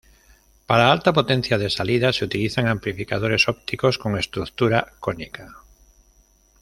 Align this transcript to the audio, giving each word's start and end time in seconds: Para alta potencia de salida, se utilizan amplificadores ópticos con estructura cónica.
Para 0.65 0.91
alta 0.91 1.13
potencia 1.13 1.59
de 1.59 1.69
salida, 1.69 2.11
se 2.11 2.25
utilizan 2.25 2.67
amplificadores 2.67 3.47
ópticos 3.47 3.99
con 3.99 4.17
estructura 4.17 4.93
cónica. 4.99 5.57